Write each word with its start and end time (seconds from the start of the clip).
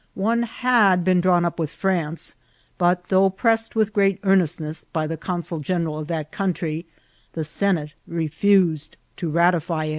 One 0.17 0.41
had 0.41 1.03
been 1.03 1.21
drawn 1.21 1.45
up 1.45 1.59
with 1.59 1.69
France, 1.69 2.35
but, 2.79 3.03
though 3.09 3.29
pressed 3.29 3.75
with 3.75 3.93
great 3.93 4.19
earnestness 4.23 4.83
by 4.83 5.05
the 5.05 5.15
consul 5.15 5.59
general 5.59 5.99
of 5.99 6.07
that 6.07 6.31
country, 6.31 6.87
the 7.33 7.43
senate 7.43 7.91
refused 8.07 8.97
to 9.17 9.29
ratify 9.29 9.83
it. 9.85 9.89